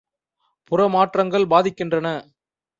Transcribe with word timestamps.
புற 0.71 0.87
மாற்றங்கள் 0.87 1.45
பாதிக்கின்றன. 1.45 2.07